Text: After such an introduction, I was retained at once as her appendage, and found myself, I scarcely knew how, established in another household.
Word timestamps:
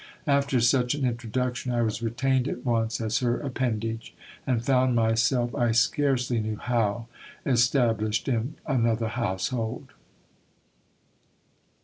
After 0.25 0.59
such 0.59 0.95
an 0.95 1.05
introduction, 1.05 1.71
I 1.71 1.83
was 1.83 2.01
retained 2.01 2.47
at 2.47 2.65
once 2.65 2.99
as 2.99 3.19
her 3.19 3.39
appendage, 3.39 4.15
and 4.47 4.65
found 4.65 4.95
myself, 4.95 5.53
I 5.53 5.73
scarcely 5.73 6.39
knew 6.39 6.55
how, 6.55 7.05
established 7.45 8.27
in 8.27 8.55
another 8.65 9.09
household. 9.09 9.89